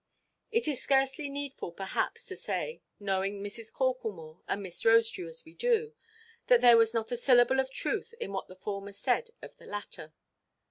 [0.51, 3.71] It is scarcely needful, perhaps, to say, knowing Mrs.
[3.71, 5.93] Corklemore and Miss Rosedew as we do,
[6.47, 9.67] that there was not a syllable of truth in what the former said of the
[9.67, 10.15] latter.